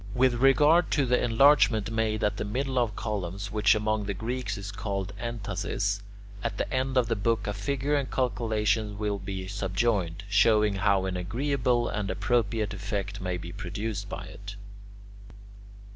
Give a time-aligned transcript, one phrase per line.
[0.15, 4.57] With regard to the enlargement made at the middle of columns, which among the Greeks
[4.57, 6.01] is called [Greek: entasis],
[6.43, 11.05] at the end of the book a figure and calculation will be subjoined, showing how
[11.05, 14.55] an agreeable and appropriate effect may be produced by it.